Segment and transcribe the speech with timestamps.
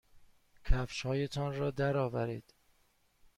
[0.65, 2.53] کفشهایتان را درآورید.